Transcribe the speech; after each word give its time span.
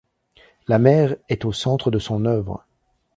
La 0.67 0.79
mer 0.79 1.15
est 1.29 1.45
au 1.45 1.53
centre 1.53 1.91
de 1.91 1.99
son 1.99 2.25
œuvre. 2.25 2.65